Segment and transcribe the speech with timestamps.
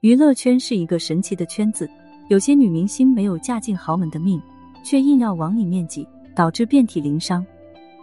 [0.00, 1.90] 娱乐圈是一个神奇的圈子，
[2.28, 4.40] 有些女明星没有嫁进豪门的命，
[4.84, 7.44] 却硬要往里面挤，导致遍体鳞伤；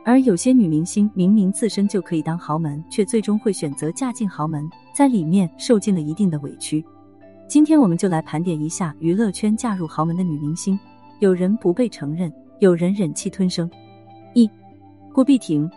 [0.03, 6.83] 而有些女明星明明自身就可以当豪门，却最终会选择嫁进豪门，在里面受尽了一定的委屈。
[7.47, 10.77] 今天我们就来盘点一下娱乐圈嫁入豪门的女明星，
[11.19, 13.71] 有人不被承认，有人忍气吞声。
[14.33, 14.49] 一，
[15.13, 15.71] 郭碧婷，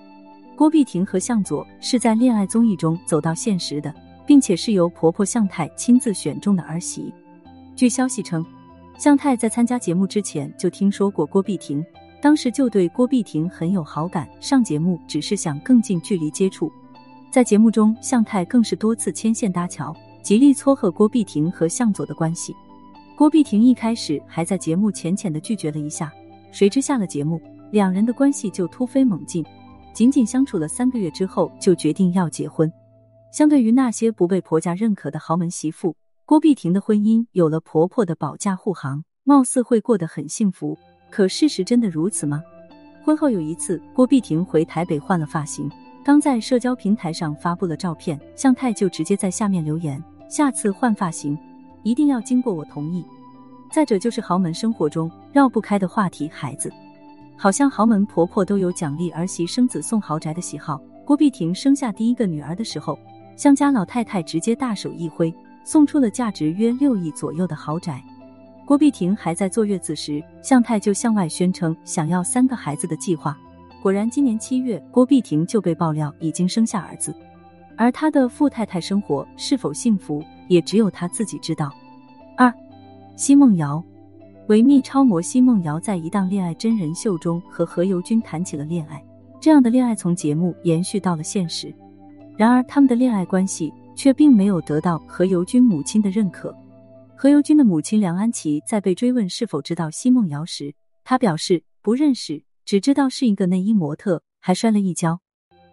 [0.56, 3.94] 郭碧婷和向佐是在恋爱综艺中走到现实的。
[4.28, 7.10] 并且是由婆婆向太亲自选中的儿媳。
[7.74, 8.44] 据消息称，
[8.98, 11.82] 向太在参加节目之前就听说过郭碧婷，
[12.20, 16.70] 当时就对郭碧婷很有好感，上节目只是想更近距离接触。
[17.30, 22.54] 在节目中，向太更是多次牵线搭桥，极力撮合郭碧婷和向佐的关系。
[23.16, 26.12] 郭碧婷一开始还在节目浅浅的拒绝了一下，
[26.52, 27.40] 谁知下了节目，
[27.72, 29.42] 两人的关系就突飞猛进，
[29.94, 32.70] 仅仅相处了三个月之后，就决定要结婚。
[33.30, 40.76] 相对于那些不被婆家认可的豪门媳妇，郭碧婷的婚姻有了婆婆的保驾护航，貌似会过得很幸福。
[41.10, 42.42] 可事实真的如此吗？
[43.04, 45.70] 婚后有一次，郭碧婷回台北换了发型，
[46.02, 51.38] 刚在社交平台上发布了照片，向太就直接在下面留言：“下次换发型
[51.82, 53.04] 一定要经过我同意。”
[53.70, 56.72] 再者就是豪门生活中绕不开的话题——孩子，
[57.36, 60.80] 好像豪门婆婆都有奖励儿媳生子送豪宅的喜好。
[61.04, 62.98] 郭碧婷生下第一个女儿的时候。
[63.38, 68.02] 向家老太太直接大手一挥，送出了价值约六亿左右的豪宅。
[68.66, 73.38] 郭碧婷还在坐月子时，向太就向外宣称想要三个孩子的计划。
[73.80, 77.14] 果然，今年七月，郭碧婷就被爆料已经生下儿子。
[77.76, 81.72] 而她的富太太生活是否幸福，也只有她自己知道。
[82.36, 82.52] 二，
[83.14, 83.80] 奚梦瑶，
[84.48, 89.00] 维密超模奚梦瑶在一档恋爱真人秀中和何猷君谈起了恋爱，
[89.40, 91.72] 这样的恋爱从节目延续到了现实。
[92.38, 96.56] 然而，他们的恋爱关系却并没有得到何猷君母亲的认可。
[97.16, 100.72] 何猷君的母亲梁安琪在被追问是否知道奚梦瑶时，
[101.02, 105.18] 她表示不认识，只知道是一个内衣模特，还摔了一跤。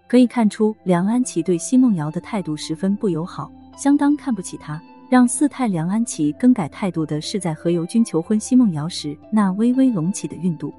[0.08, 4.82] 可以看出，梁安琪对奚梦瑶的态度十分不友好，相当看不起她。
[5.08, 10.74] 让四太梁安琪更改态度的是，在何猷君求婚奚梦瑶时，那微微隆起的孕肚。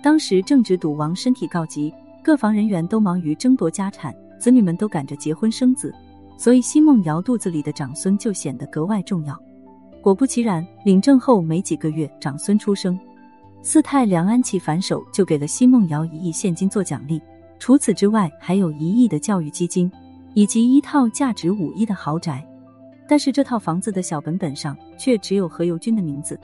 [0.00, 1.92] 当时正值赌王身体告急，
[2.22, 4.14] 各房人员都忙于争夺家产。
[4.38, 5.94] 子女们都赶着结婚生子，
[6.36, 9.38] 所以奚梦瑶肚子里的长孙就显得格外重要。
[10.02, 12.98] 果不其然，领证后没几个月，长孙出生，
[13.62, 17.20] 四太梁安琪反手就给了奚梦瑶一亿现金做奖励。
[17.58, 19.90] 除此之外，还有一亿的教育基金，
[20.34, 22.46] 以及一套价值五亿的豪宅。
[23.08, 26.38] 但是这套房子的小本本上却只有何猷君的名字。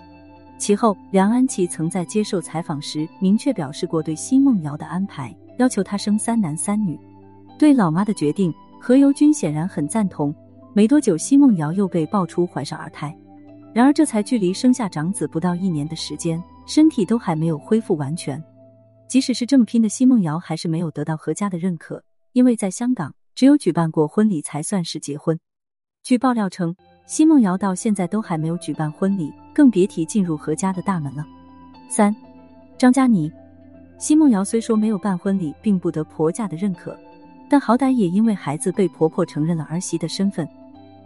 [0.57, 6.99] 其后，梁安琪曾在接受采访时明确表示过对奚梦瑶的安排，要求她生三男三女。
[7.61, 8.51] 对老妈的决定，
[8.81, 10.35] 何猷君显然很赞同。
[10.73, 13.15] 没多久，奚梦瑶又被爆出怀上二胎，
[13.75, 18.43] 然而这才距离生下长子不到一年的时间，身体都还没有恢复完全。
[19.09, 25.39] 即使是这么拼的奚梦瑶，还是没有得到何家的认可，因为在香港，只有举办过婚礼才算是结婚。
[26.03, 26.75] 据爆料称，
[27.07, 31.27] 奚梦瑶到现在都还没有举办婚礼，更别提进入何家的大门了。
[31.91, 32.17] 三，
[32.79, 33.31] 张嘉倪，
[33.99, 36.99] 奚梦瑶虽说没有办婚礼，并不得婆家的认可。
[37.51, 40.49] 但好歹也因为孩子被婆婆承认了儿媳的身份，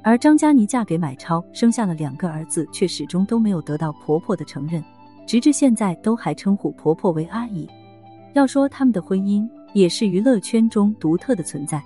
[0.03, 4.85] 而张嘉倪嫁给买超，生下了两个儿子，却始终都没有得到婆婆的承认，
[5.27, 7.67] 直至现在都还称呼婆婆为阿姨。
[8.35, 11.83] 要说他们的婚姻也是娱乐圈中独特的存在，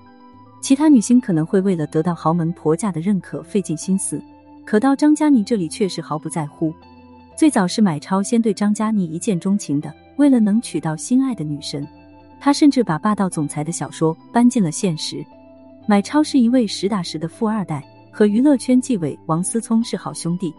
[0.60, 4.20] 其他女星可能会为了得到豪门婆家的认可费尽心思，
[4.64, 6.74] 可到张嘉倪这里却是毫不在乎。
[7.36, 11.86] 最早是买超先对张嘉倪一见钟情的，为了能娶到心爱的女神。
[12.40, 15.24] 他甚至把霸道总裁的小说搬进了现实。
[15.86, 17.82] 买超是一位实打实的富二代，
[18.12, 20.52] 和娱乐圈纪委王思聪是好兄弟。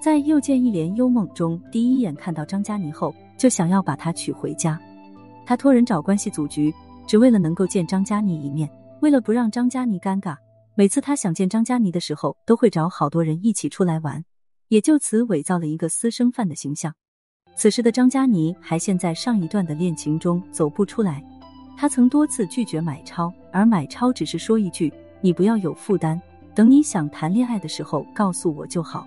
[0.00, 4.80] 在又见一帘幽梦中，第一眼看到张嘉倪后，就想要把她娶回家。
[5.46, 6.74] 他托人找关系组局，
[7.06, 8.68] 只为了能够见张嘉倪一面。
[9.00, 10.36] 为了不让张嘉倪尴尬，
[10.74, 14.24] 每次他想见张嘉倪的时候，都会找好多人一起出来玩，
[14.68, 16.94] 也就此伪造了一个私生饭的形象。
[17.54, 21.22] 此时的张嘉倪还陷在上一段的恋情中走不出来，
[21.76, 26.20] 她曾多次拒绝买超，而买超只是说一句：“你不要有负担，
[26.54, 29.06] 等你想谈恋爱的时候告诉我就好。”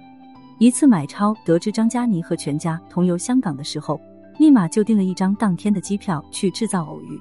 [0.57, 3.99] 一次，买超得知张嘉倪和全家同游香港的时候，
[4.37, 7.19] 立马就订了一张当天的机票去制造偶遇。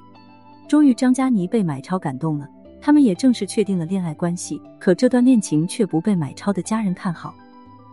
[0.69, 2.47] 终于，张嘉倪被买超感动了，
[2.79, 4.61] 他们也正式确定了恋爱关系。
[4.79, 7.35] 可这段恋情却不被买超的家人看好。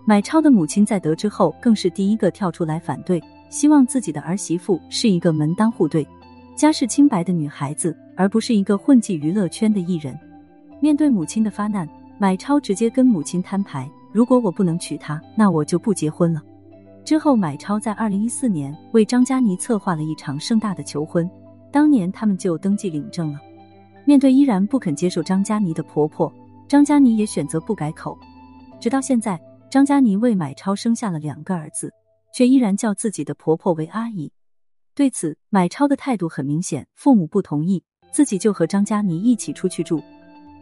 [0.05, 6.07] 买超的母亲在得知后，更是第一个跳出来反对，希望自己的儿媳妇是一个门当户对、
[6.57, 10.19] 家世清白的女孩子，而不是一个混迹娱乐圈的艺人。
[10.81, 11.89] 面对母亲的发难，
[12.19, 16.43] 买超直接跟母亲摊牌，如果我不能娶她，那我就不结婚了。
[17.05, 21.31] 之后，买超在二零一四年为张嘉倪策划了一场盛大的求婚，
[21.71, 23.39] 当年他们就登记领证了。
[24.05, 26.33] 面对依然不肯接受张嘉倪的婆婆，
[26.67, 28.19] 张嘉倪也选择不改口。
[28.81, 29.41] 直到现在，
[29.73, 31.91] 张嘉倪为买超生下了两个儿子，
[32.35, 34.31] 却依然叫自己的婆婆为阿姨。
[34.95, 40.03] 对此，买超的态度很明显：父母不同意，自己就和张嘉倪一起出去住。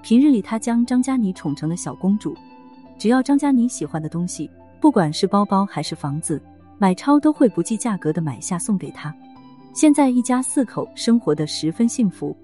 [0.00, 2.36] 平日里，他将张嘉倪宠成了小公主，
[3.00, 4.48] 只要张嘉倪喜欢的东西。
[4.80, 6.40] 不管是包包还是房子，
[6.78, 9.12] 买超都会不计价格的买下送给她。
[9.74, 12.36] 现在一家四口生活的十分幸福，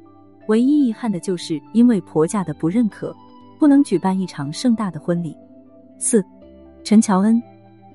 [0.49, 3.15] 唯一遗憾的就是因为婆家的不认可，
[3.57, 5.33] 不能举办一场盛大的婚礼。
[5.99, 6.23] 四，
[6.87, 7.43] 陈乔恩，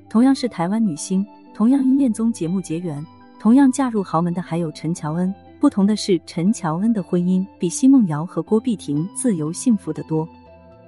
[0.09, 3.01] 同样是台湾女星，同样因恋综节目结缘，
[3.39, 5.33] 同样嫁入豪门的还有陈乔恩。
[5.61, 10.27] 不同的是，陈乔恩的婚姻比奚梦瑶和郭碧婷自由幸福的多。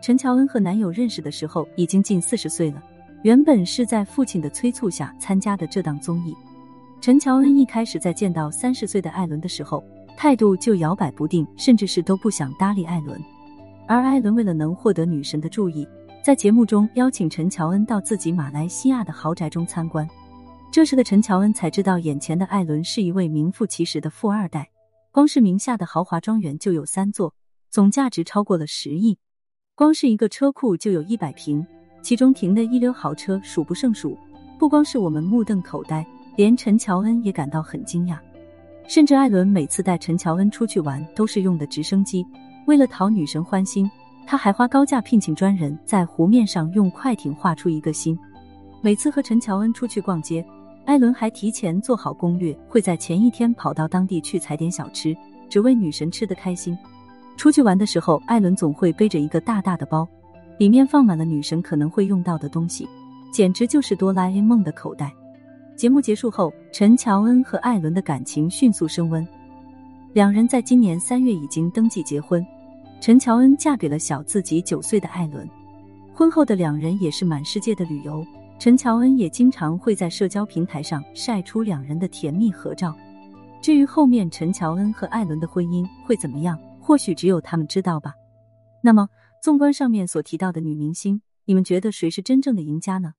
[0.02, 2.84] 陈乔恩和男友认识的时候已经近四十岁了。
[3.22, 6.36] 原本是在父亲的催促下参加的这档综艺，
[7.00, 9.82] 陈乔恩一开始在见到三十岁的艾伦的时候，
[10.18, 13.18] 态度就摇摆不定，甚至是都不想搭理艾伦。
[13.88, 15.88] 而艾伦为了能获得女神的注意，
[16.24, 20.10] 在节目中邀请陈乔恩到自己马来西亚的豪宅中参观。
[20.72, 24.70] 这时的陈乔恩才知道，眼前的艾伦是一位名副其实的富二代，
[25.12, 27.36] 光是名下的豪华庄园就有三座，
[27.70, 29.18] 总价值超过了十亿；
[29.76, 31.66] 光是一个车库就有一百平。
[32.02, 34.18] 其中停的一流豪车数不胜数，
[34.58, 38.18] 不光是我们目瞪口呆，连陈乔恩也感到很惊讶。
[38.88, 42.26] 甚至艾伦每次带陈乔恩出去玩都是用的直升机，
[42.66, 43.92] 为了讨女神欢心，
[44.26, 48.18] 他还花高价聘请专人在湖面上用快艇画出一个心。
[48.82, 50.46] 每次和陈乔恩出去逛街，
[50.86, 55.16] 艾伦还提前做好攻略，会在前一天跑到当地去踩点小吃，
[55.50, 56.78] 只为女神吃得开心。
[57.38, 60.08] 出去玩的时候，艾伦总会背着一个大大的包。
[60.60, 62.88] 里面放满了女神可能会用到的东西，
[63.32, 65.12] 简直就是哆啦 A 梦的口袋。
[65.76, 69.28] 节目结束后，陈乔恩和艾伦的感情迅速升温，
[70.14, 72.46] 两人在今年三月已经登记结婚。
[73.04, 75.46] 陈乔恩嫁给了小自己九岁的艾伦，
[76.14, 78.26] 婚后的两人也是满世界的旅游。
[78.58, 82.96] 陈乔恩也经常会在社交平台上晒出两人的甜蜜合照。
[83.62, 88.14] 至于后面陈乔恩和艾伦的婚姻会怎么样，或许只有他们知道吧。
[88.82, 89.10] 那么。
[89.42, 93.16] 纵观上面所提到的女明星，你们觉得谁是真正的赢家呢？